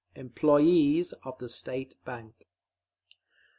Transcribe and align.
EMPLOYEES 0.15 1.13
OF 1.25 1.37
THE 1.37 1.47
STATE 1.47 1.97
BANK. 2.05 2.47